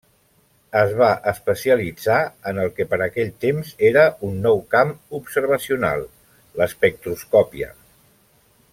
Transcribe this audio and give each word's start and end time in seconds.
Es 0.79 0.93
va 1.01 1.09
especialitzar 1.31 2.15
en 2.51 2.61
el 2.63 2.71
que 2.79 2.87
per 2.93 2.99
aquell 3.07 3.29
temps 3.45 3.75
era 3.91 4.07
un 4.29 4.41
nou 4.47 4.65
camp 4.75 4.97
observacional: 5.21 6.07
l'espectroscòpia. 6.63 7.75